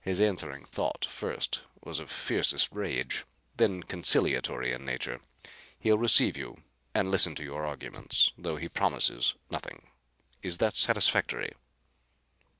[0.00, 3.24] His answering thought first was of fiercest rage,
[3.56, 5.20] then conciliatory in nature.
[5.80, 6.62] He'll receive you
[6.94, 9.90] and listen to your arguments, though he promises nothing.
[10.44, 11.54] Is that satisfactory?"